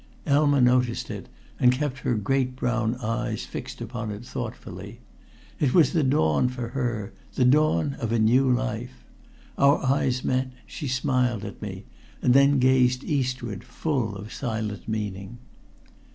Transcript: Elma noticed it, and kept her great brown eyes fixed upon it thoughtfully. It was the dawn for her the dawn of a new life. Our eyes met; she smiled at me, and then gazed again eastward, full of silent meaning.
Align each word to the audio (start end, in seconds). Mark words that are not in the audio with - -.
Elma 0.25 0.59
noticed 0.59 1.11
it, 1.11 1.29
and 1.59 1.71
kept 1.71 1.99
her 1.99 2.15
great 2.15 2.55
brown 2.55 2.95
eyes 2.95 3.45
fixed 3.45 3.81
upon 3.81 4.09
it 4.09 4.25
thoughtfully. 4.25 4.99
It 5.59 5.75
was 5.75 5.93
the 5.93 6.01
dawn 6.01 6.49
for 6.49 6.69
her 6.69 7.13
the 7.35 7.45
dawn 7.45 7.93
of 7.99 8.11
a 8.11 8.17
new 8.17 8.49
life. 8.51 9.05
Our 9.59 9.77
eyes 9.85 10.23
met; 10.23 10.49
she 10.65 10.87
smiled 10.87 11.45
at 11.45 11.61
me, 11.61 11.85
and 12.19 12.33
then 12.33 12.57
gazed 12.57 13.03
again 13.03 13.13
eastward, 13.15 13.63
full 13.63 14.15
of 14.15 14.33
silent 14.33 14.87
meaning. 14.87 15.37